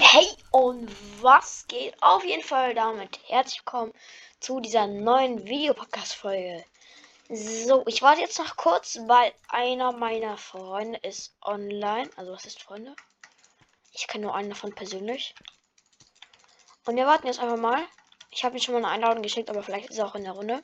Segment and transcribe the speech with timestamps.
[0.00, 2.02] Hey und was geht?
[2.02, 3.92] Auf jeden Fall damit herzlich willkommen
[4.40, 6.64] zu dieser neuen Videopodcast-Folge.
[7.28, 12.08] So, ich warte jetzt noch kurz, weil einer meiner Freunde ist online.
[12.16, 12.96] Also was ist Freunde?
[13.92, 15.34] Ich kenne nur einen davon persönlich.
[16.86, 17.84] Und wir warten jetzt einfach mal.
[18.30, 20.32] Ich habe ihm schon mal eine Einladung geschickt, aber vielleicht ist er auch in der
[20.32, 20.62] Runde.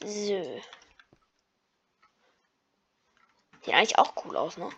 [0.00, 0.60] So.
[3.62, 4.70] Sieht eigentlich auch cool aus, ne?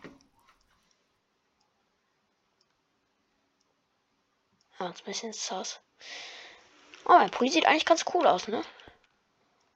[4.78, 5.80] Ja, ist ein bisschen sass.
[7.04, 8.62] Oh, mein Pulli sieht eigentlich ganz cool aus, ne?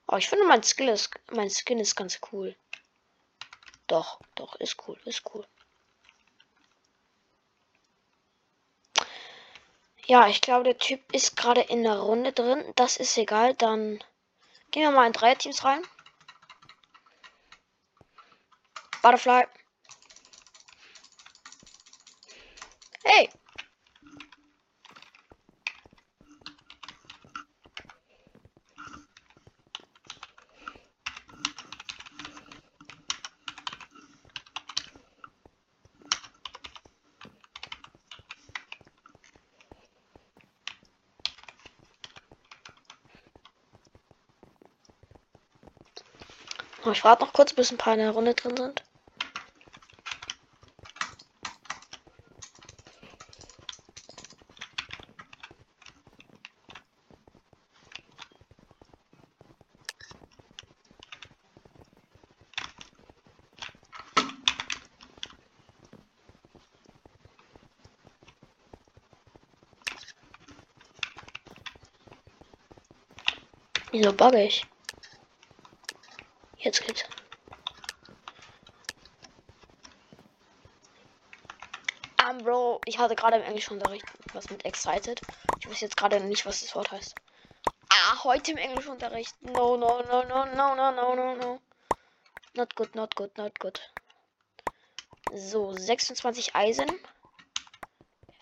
[0.06, 2.54] Oh, ich finde mein Skill ist, mein Skin ist ganz cool.
[3.86, 5.46] Doch, doch, ist cool, ist cool.
[10.06, 12.64] Ja, ich glaube, der Typ ist gerade in der Runde drin.
[12.76, 13.54] Das ist egal.
[13.54, 14.02] Dann
[14.70, 15.82] gehen wir mal in drei Teams rein.
[19.00, 19.46] Butterfly.
[23.04, 23.30] Hey,
[46.92, 48.84] Oh, ich warte noch kurz, bis ein paar in der Runde drin sind.
[73.92, 74.71] Wieso bugge ich?
[76.62, 77.04] Jetzt geht's.
[82.24, 85.20] Um, Bro, ich hatte gerade im Englischunterricht was mit excited.
[85.58, 87.14] Ich weiß jetzt gerade nicht, was das Wort heißt.
[87.90, 89.34] Ah, heute im Englischunterricht.
[89.42, 91.60] No, no, no, no, no, no, no, no, no.
[92.54, 93.80] Not good, not good, not good.
[95.34, 96.88] So, 26 Eisen.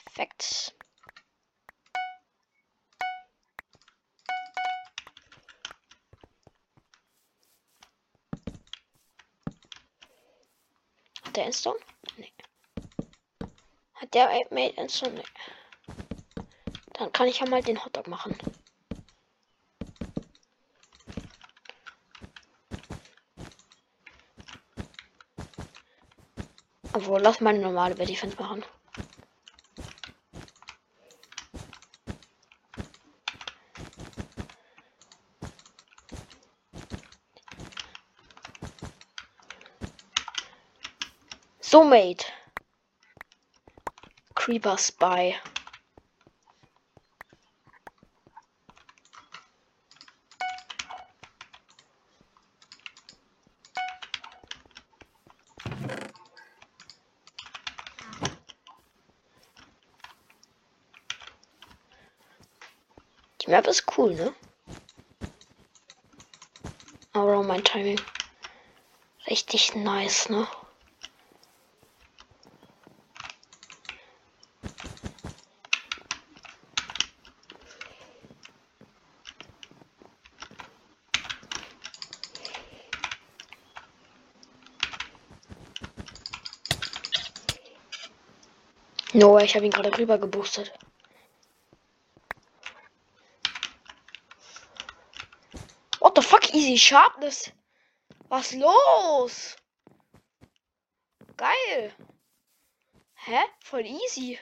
[0.05, 0.75] Perfekt.
[11.41, 11.79] Der Endstone?
[12.19, 12.33] Nee.
[13.95, 15.15] Hat der Made Endstone?
[15.15, 15.25] Nee.
[16.93, 18.37] Dann kann ich ja mal den Hotdog machen.
[26.93, 28.63] Obwohl, lass mal eine normale Defense machen.
[41.71, 42.25] So made.
[44.35, 45.37] Creeper Spy.
[63.43, 64.35] Die Map ist cool, ne?
[67.13, 68.01] Aber mein Timing.
[69.29, 70.49] Richtig nice, ne?
[89.13, 90.73] No, ich habe ihn gerade rüber geboostet.
[95.99, 97.53] What the fuck, easy sharpness?
[98.29, 99.57] Was los?
[101.37, 101.93] Geil.
[103.15, 103.41] Hä?
[103.65, 104.39] Voll easy.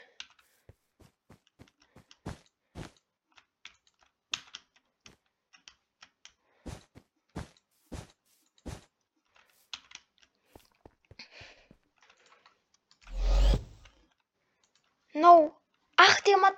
[15.19, 15.53] No.
[15.97, 16.55] Ach, der macht,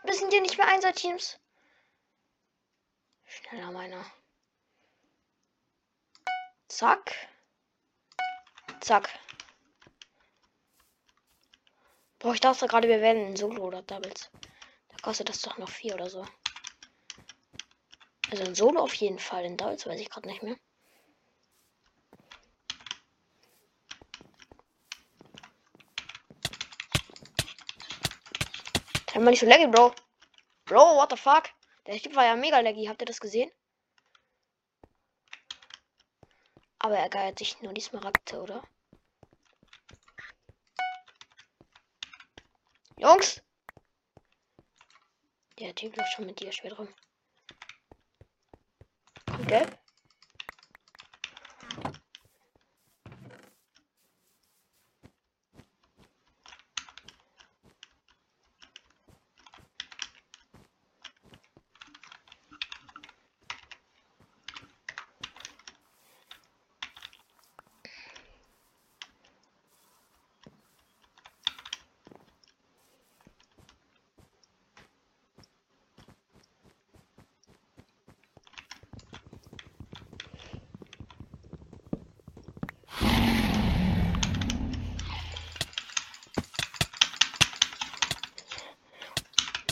[0.58, 1.38] wir Einser-Teams.
[3.24, 4.04] Schneller meiner.
[6.66, 7.14] Zack.
[8.80, 9.08] Zack.
[12.18, 14.30] Boah, ich dachte gerade, wir werden in Solo oder Doubles.
[14.88, 16.26] Da kostet das doch noch vier oder so.
[18.30, 19.44] Also in Solo auf jeden Fall.
[19.44, 20.56] In Doubles weiß ich gerade nicht mehr.
[29.12, 29.94] Sei mal nicht so laggy, Bro.
[30.70, 31.50] Bro, what the fuck?
[31.86, 32.86] Der Typ war ja mega laggy.
[32.86, 33.50] Habt ihr das gesehen?
[36.78, 38.62] Aber er geiert sich nur die Smaragde, oder?
[42.98, 43.42] Jungs!
[45.58, 46.88] Der Typ läuft schon mit dir schwer drum.
[49.26, 49.79] Kommt gelb?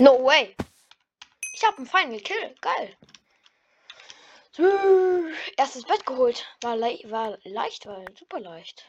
[0.00, 0.54] No way.
[1.54, 2.54] Ich habe einen Final Kill.
[2.60, 2.96] Geil.
[5.56, 6.46] Erstes Bett geholt.
[6.60, 8.84] War, le war leicht, war super leicht.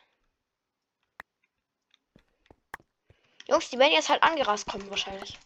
[3.47, 5.39] Jungs, die werden jetzt halt angerast kommen wahrscheinlich.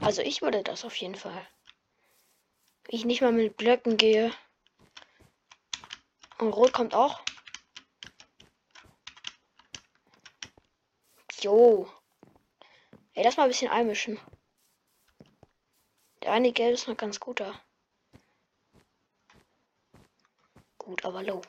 [0.00, 1.46] Also ich würde das auf jeden Fall
[2.88, 4.32] ich nicht mal mit Blöcken gehe.
[6.38, 7.22] Und Rot kommt auch.
[11.40, 11.88] Jo.
[13.14, 14.18] Ey, das mal ein bisschen einmischen.
[16.22, 17.60] Der eine Gelb ist noch ganz guter.
[20.78, 21.40] Gut, aber low.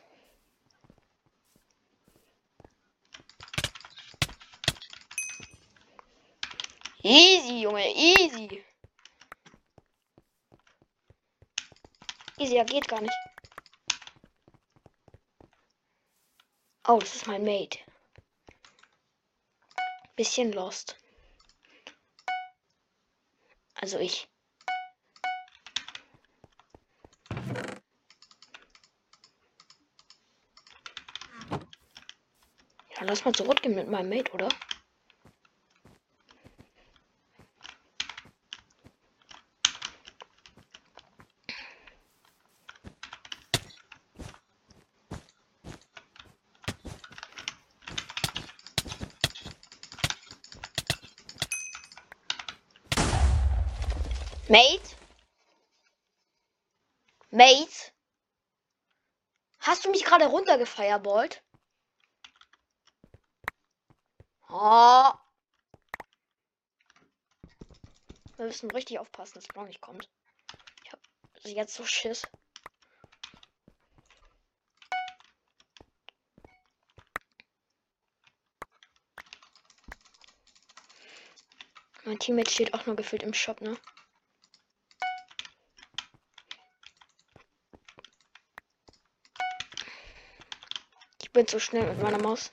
[7.04, 8.64] Easy, Junge, easy.
[12.40, 13.18] Easier geht gar nicht.
[16.88, 17.80] Oh, das ist mein Mate.
[20.16, 20.98] Bisschen lost.
[23.76, 24.28] Also ich.
[32.96, 34.50] Ja, lass mal zurückgehen mit meinem Mate, oder?
[54.50, 54.96] Mate?
[57.32, 57.92] Mate?
[59.60, 61.44] Hast du mich gerade runtergefeierballt?
[64.48, 65.12] Oh.
[68.38, 70.10] Wir müssen richtig aufpassen, dass Blau nicht kommt.
[70.84, 71.00] Ich hab
[71.44, 72.22] jetzt so Schiss.
[82.06, 83.78] Mein Teammate steht auch nur gefühlt im Shop, ne?
[91.38, 92.50] Bin zu schnell mit meiner Maus.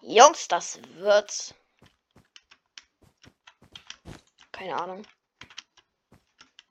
[0.00, 1.54] Jungs, das wird's.
[4.50, 5.06] Keine Ahnung.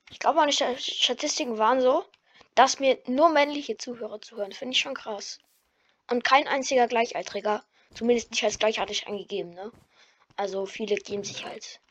[0.09, 2.03] Ich glaube, meine Statistiken waren so,
[2.55, 4.51] dass mir nur männliche Zuhörer zuhören.
[4.51, 5.37] Finde ich schon krass.
[6.09, 7.63] Und kein einziger Gleichaltriger.
[7.93, 9.71] Zumindest nicht als gleichartig angegeben, ne?
[10.37, 11.81] Also viele geben sich halt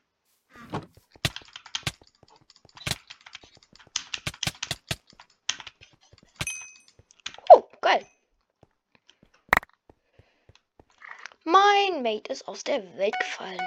[12.02, 13.60] Mate ist aus der Welt gefallen.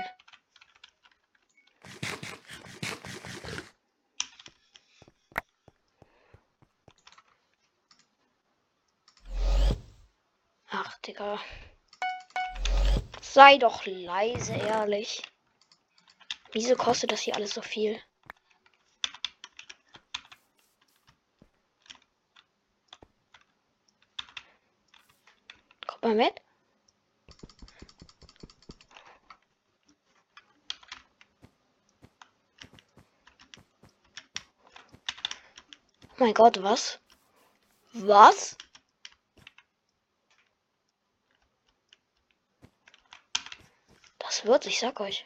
[10.67, 11.39] Ach, Digga.
[13.21, 15.21] Sei doch leise, ehrlich.
[16.51, 18.01] Wieso kostet das hier alles so viel?
[25.87, 26.44] Kommt mal mit.
[36.25, 36.99] Mein Gott, was?
[37.93, 38.57] Was?
[44.17, 45.23] Das wird, ich sag euch.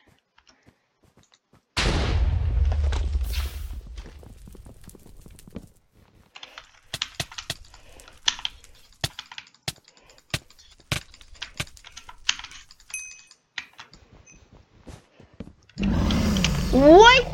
[16.73, 17.33] Wait,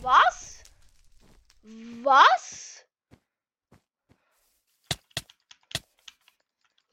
[0.00, 0.62] was?
[2.02, 2.64] Was?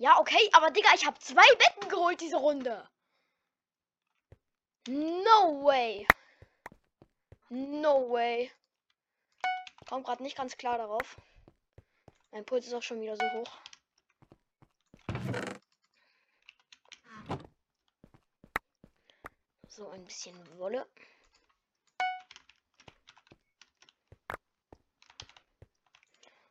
[0.01, 2.87] Ja, okay, aber Digga, ich habe zwei Betten geholt diese Runde.
[4.87, 6.05] No way.
[7.49, 8.51] No way.
[9.89, 11.19] Komm gerade nicht ganz klar darauf.
[12.29, 13.51] Mein Puls ist auch schon wieder so hoch.
[19.69, 20.87] So ein bisschen Wolle.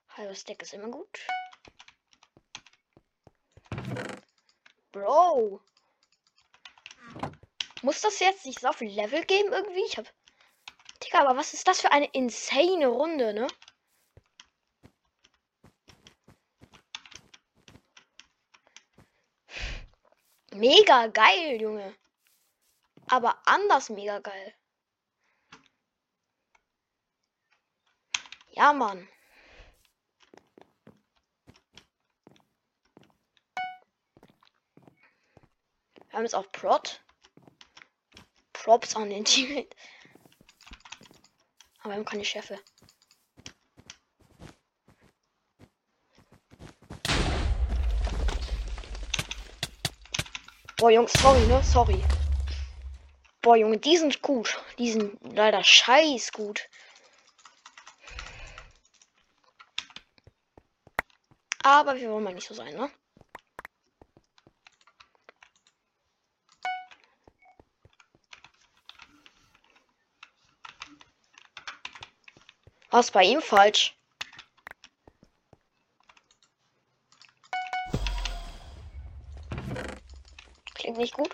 [0.09, 1.21] Halbes Deck ist immer gut.
[5.01, 5.63] Bro.
[7.83, 9.85] Muss das jetzt nicht so viel Level geben irgendwie?
[9.87, 10.07] Ich hab.
[11.03, 13.47] Digga, aber was ist das für eine insane Runde, ne?
[20.53, 21.95] Mega geil, Junge.
[23.09, 24.55] Aber anders mega geil.
[28.51, 29.09] Ja, Mann.
[36.11, 37.01] Wir haben jetzt auch Prot.
[38.53, 39.71] Props an den Teammate.
[41.81, 42.59] Aber wir haben keine Chefe.
[50.77, 51.63] Boah, Jungs, sorry, ne?
[51.63, 52.03] Sorry.
[53.43, 54.61] Boah, Junge, die sind gut.
[54.79, 56.69] Die sind leider scheiß gut.
[61.63, 62.91] Aber wir wollen mal nicht so sein, ne?
[72.91, 73.97] Was bei ihm falsch?
[80.75, 81.31] Klingt nicht gut.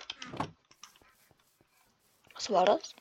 [2.34, 2.94] Was war das?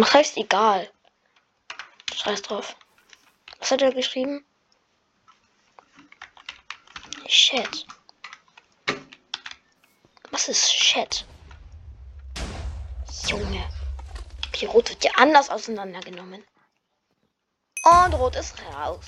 [0.00, 0.88] Was heißt egal?
[2.14, 2.76] Scheiß drauf.
[3.58, 4.46] Was hat er geschrieben?
[7.26, 7.84] Chat.
[10.30, 11.26] Was ist Chat?
[13.26, 13.68] Junge.
[14.46, 16.44] Okay, Rot wird ja anders auseinandergenommen.
[17.82, 19.04] Und Rot ist raus.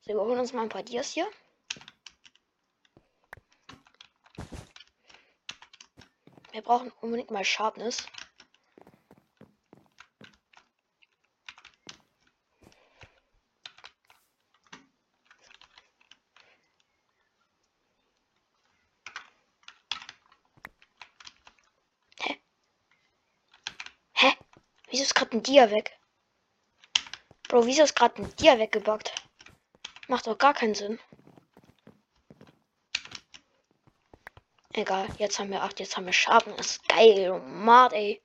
[0.00, 1.30] So, wir holen uns mal ein paar Dias hier.
[6.50, 8.04] Wir brauchen unbedingt mal Sharpness.
[24.90, 25.98] Wieso ist gerade Dia weg?
[27.48, 29.12] Bro, wieso ist gerade ein Dia weggebackt?
[30.08, 31.00] Macht doch gar keinen Sinn.
[34.72, 36.56] Egal, jetzt haben wir 8, jetzt haben wir Schaden.
[36.56, 38.22] Das ist geil, oh Mann, ey.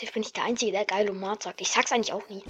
[0.00, 1.62] Ich bin nicht der Einzige, der geil und Mart sagt.
[1.62, 2.44] Ich sag's eigentlich auch nie.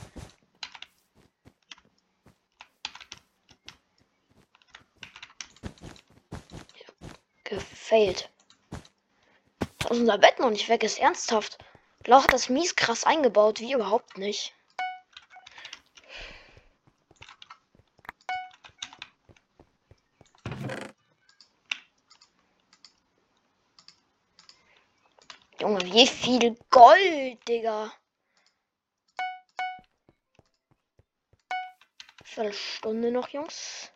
[7.44, 8.33] Gefailt
[9.84, 10.98] dass unser Bett noch nicht weg ist.
[10.98, 11.58] Ernsthaft.
[12.08, 14.54] Hat das mies krass eingebaut, wie überhaupt nicht.
[25.60, 27.92] Junge, wie viel Gold, Digga.
[32.24, 33.93] Viertelstunde noch, Jungs.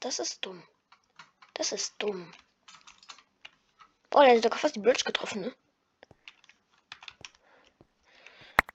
[0.00, 0.62] Das ist dumm.
[1.54, 2.32] Das ist dumm.
[4.08, 5.54] Boah, der hat sogar fast die Bridge getroffen, ne?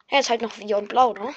[0.08, 1.36] Er ist halt noch wie und blau, ne?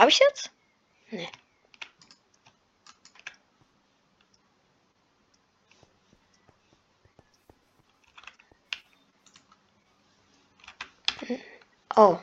[0.00, 0.50] Habe ich jetzt?
[1.10, 1.28] Nee.
[11.96, 12.18] Oh.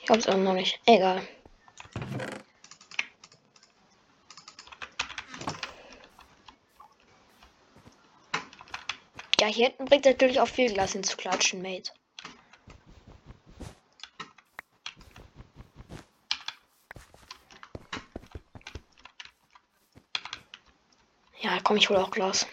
[0.00, 0.80] Ich hab's auch noch nicht.
[0.86, 1.26] Egal.
[9.48, 11.92] Hier hinten bringt natürlich auch viel Glas hinzuklatschen, Mate.
[21.40, 22.46] Ja, komm, ich hole auch Glas.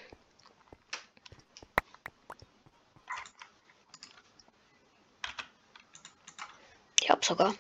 [7.01, 7.53] Ich hab sogar.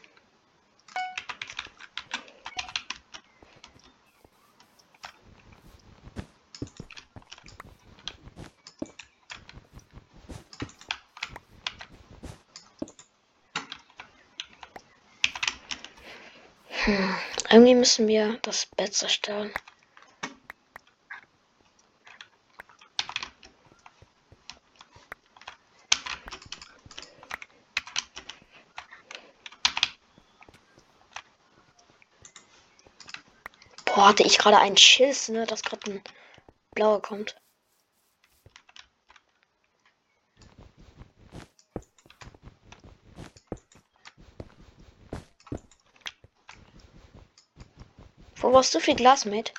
[16.85, 17.15] Hm.
[17.51, 19.53] Irgendwie müssen wir das Bett zerstören.
[33.85, 36.01] Boah, hatte ich gerade einen Schiss, ne, dass gerade ein
[36.73, 37.35] blauer kommt.
[48.45, 49.51] Wo warst du viel Glas mit?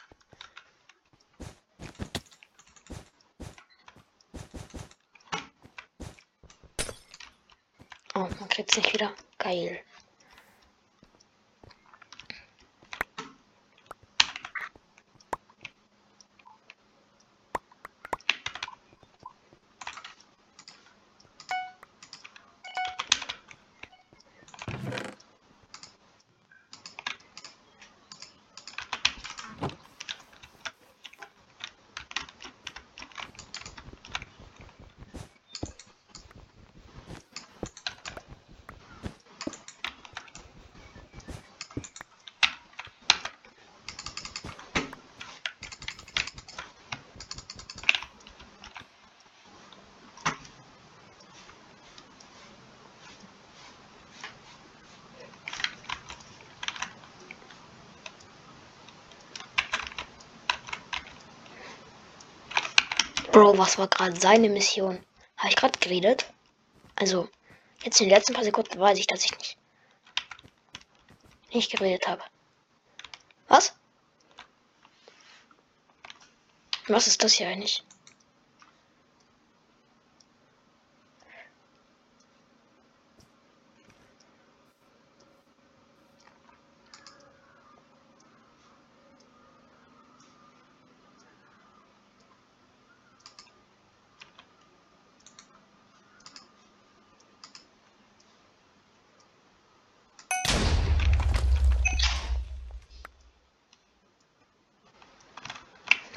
[8.15, 9.13] Oh, man kriegt's nicht wieder.
[9.39, 9.81] Geil.
[63.47, 64.99] Bro, was war gerade seine Mission?
[65.37, 66.27] Habe ich gerade geredet?
[66.97, 67.29] Also,
[67.85, 69.57] jetzt in den letzten paar Sekunden weiß ich, dass ich nicht,
[71.53, 72.25] nicht geredet habe.
[73.47, 73.73] Was?
[76.89, 77.85] Was ist das hier eigentlich?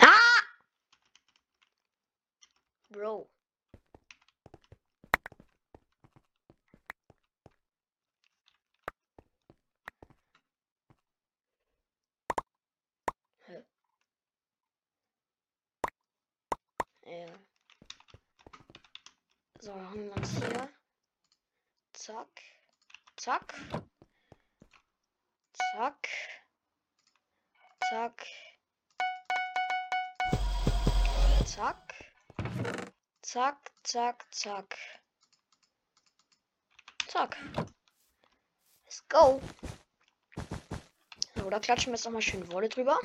[0.01, 0.39] Ah!
[2.99, 3.29] Bro.
[17.05, 17.27] Ja.
[19.61, 20.69] So, haben wir uns hier.
[21.93, 22.27] Zack.
[23.15, 23.53] Zack.
[25.71, 26.09] Zack.
[27.89, 28.27] Zack.
[31.45, 32.08] Zack.
[33.31, 34.75] Zack, zack, zack.
[37.07, 37.37] Zack.
[38.85, 39.39] Let's go.
[41.35, 42.97] So, da klatschen wir jetzt nochmal schön Wolle drüber.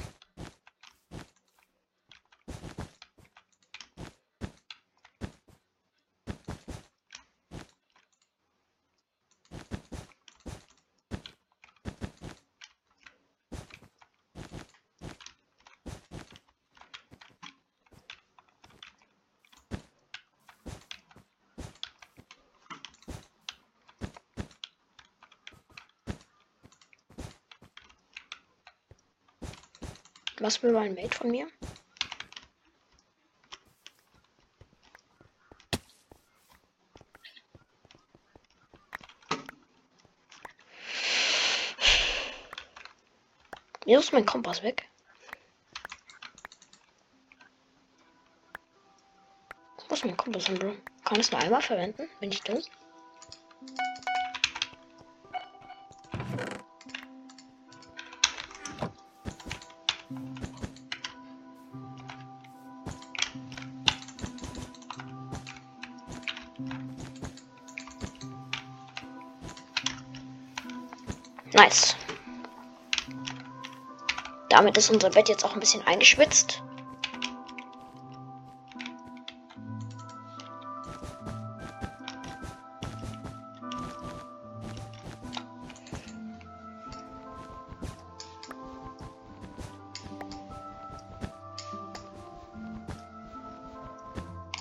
[30.45, 31.49] Was will mein Mate von mir?
[43.87, 44.87] Wieso ist mein Kompass weg?
[49.89, 50.77] Wo ist mein Kompass hin, Bro?
[51.07, 52.07] Kann ich es nur einmal verwenden?
[52.21, 52.63] Bin ich dumm?
[71.55, 71.95] Nice.
[74.49, 76.65] Damit ist unser Bett jetzt auch ein bisschen eingeschwitzt.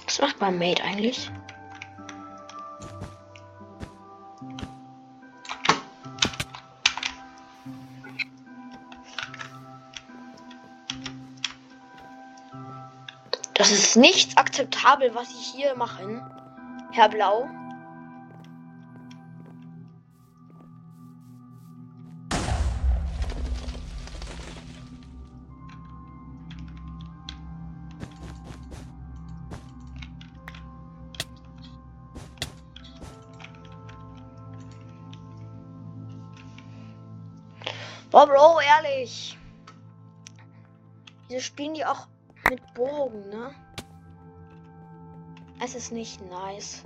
[0.05, 1.31] Was macht mein Mate eigentlich?
[13.63, 16.21] Das ist nicht akzeptabel, was Sie hier machen,
[16.91, 17.49] Herr Blau.
[38.11, 39.37] Boah, Bro, ehrlich.
[41.29, 42.07] Wieso spielen die auch
[42.49, 43.51] mit Bogen, ne?
[45.63, 46.83] Es ist nicht nice.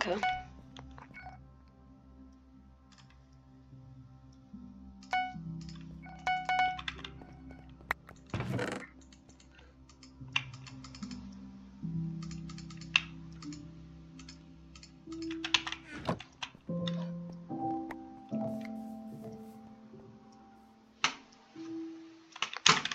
[0.00, 0.20] 系咯，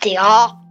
[0.02, 0.63] 屌。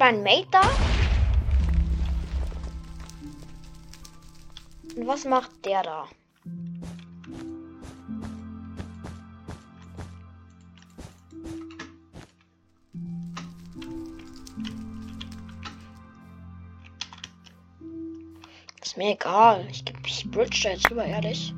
[0.00, 0.62] Mein Mate da?
[4.96, 6.08] Und was macht der da?
[18.82, 19.66] Ist mir egal.
[19.70, 21.54] Ich, geb- ich bridge da jetzt rüber, ehrlich.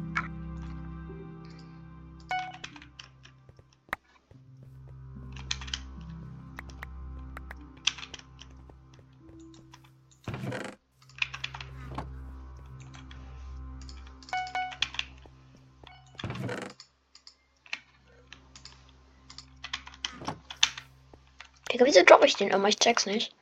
[22.22, 22.68] Droppe ich den immer?
[22.68, 23.34] Ich check's nicht.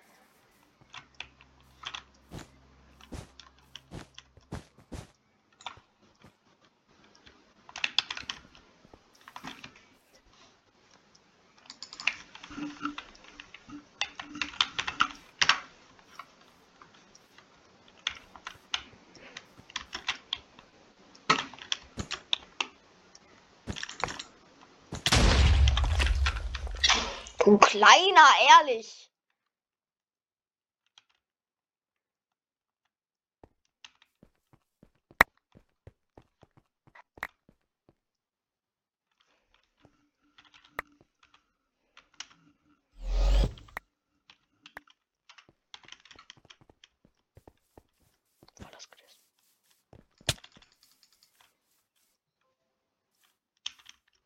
[27.45, 29.09] Du kleiner, ehrlich.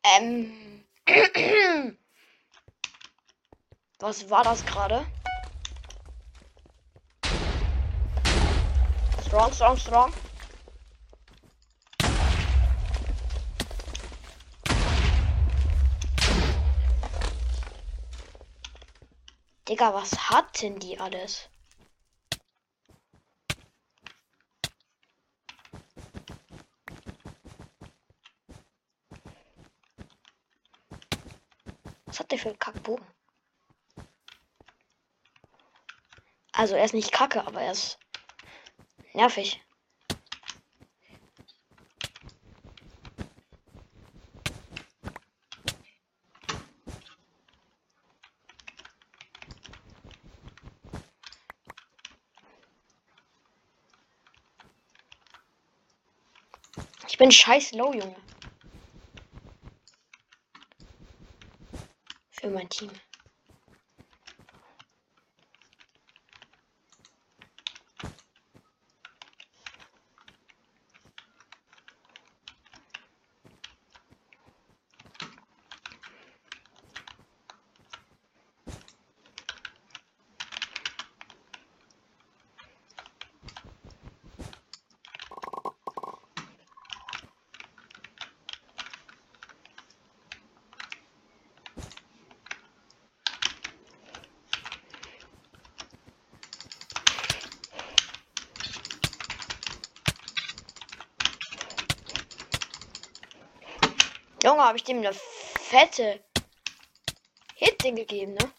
[0.03, 0.64] Ähm.
[3.99, 5.05] Was war das gerade?
[9.25, 10.13] Strong, strong, strong.
[19.67, 21.49] Digga, was hatten die alles?
[32.05, 33.14] Was hat der für einen Kackbogen?
[36.57, 37.99] Also er ist nicht kacke, aber er ist
[39.13, 39.61] nervig.
[57.09, 58.15] Ich bin scheiß low, Junge.
[62.31, 62.91] Für mein Team.
[104.63, 106.23] Habe ich dem eine fette
[107.55, 108.51] Hit-Ding gegeben, ne?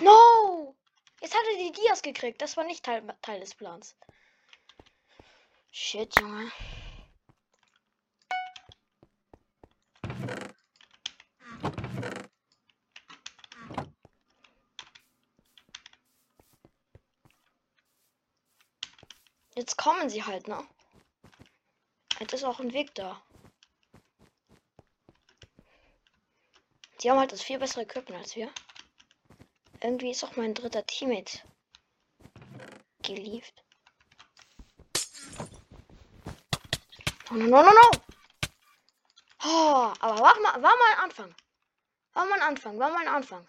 [0.00, 0.74] No!
[1.20, 2.42] Jetzt hat er die Dias gekriegt.
[2.42, 3.94] Das war nicht Teil, Teil des Plans.
[5.70, 6.50] Shit, Junge.
[19.54, 20.66] Jetzt kommen sie halt, ne?
[22.32, 23.22] Ist auch ein Weg da.
[27.00, 28.50] Die haben halt das viel bessere Equipment als wir.
[29.82, 31.40] Irgendwie ist auch mein dritter Teammate
[33.02, 33.62] gelieft.
[37.30, 37.90] No, no, no, no, no!
[39.44, 41.34] Oh, aber war mal, war mal ein Anfang.
[42.14, 43.46] War mal ein Anfang, war mal ein Anfang.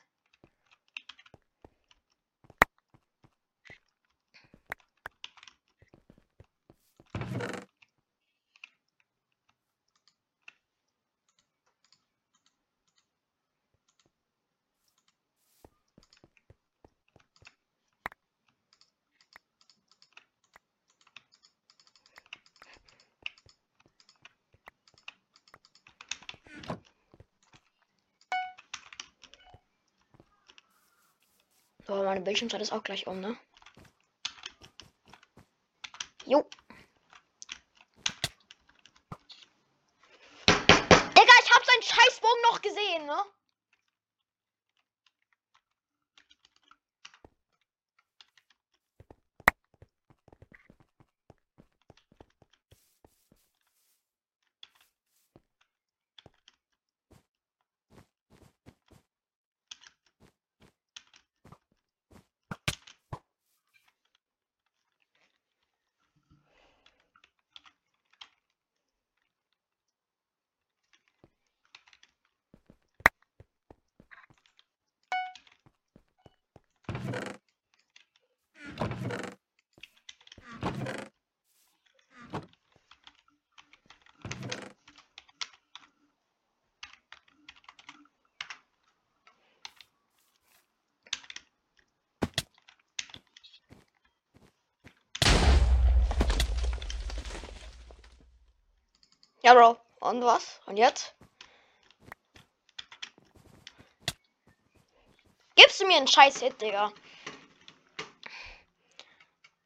[31.86, 33.38] So, meine Bildschirmzeit ist auch gleich um, ne?
[36.26, 36.48] Jo.
[40.48, 43.18] Digga, ich hab seinen Scheißbogen noch gesehen, ne?
[99.46, 99.78] Ja, Bro.
[100.00, 100.62] Und was?
[100.68, 101.14] Und jetzt?
[105.56, 106.94] Gibst du mir einen scheiß Hit, Digga?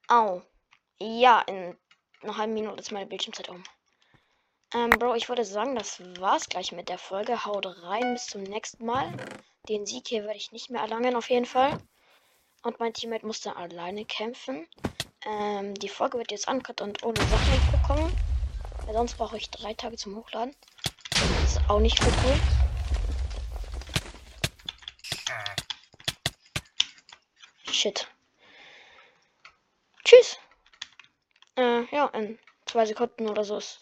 [0.08, 0.42] Au.
[1.00, 1.78] Ja, in
[2.24, 3.64] einer halben Minute ist meine Bildschirmzeit um.
[4.74, 7.46] Ähm, Bro, ich würde sagen, das war's gleich mit der Folge.
[7.46, 9.14] Haut rein, bis zum nächsten Mal.
[9.70, 11.78] Den Sieg hier werde ich nicht mehr erlangen, auf jeden Fall.
[12.64, 14.68] Und mein Teammate musste alleine kämpfen.
[15.24, 18.37] Ähm, die Folge wird jetzt uncut und ohne Sachen bekommen.
[18.88, 20.56] Weil sonst brauche ich drei Tage zum Hochladen.
[21.10, 22.40] Das ist auch nicht so cool.
[27.70, 28.08] Shit.
[30.06, 30.38] Tschüss.
[31.58, 33.76] Äh, ja, in zwei Sekunden oder so ist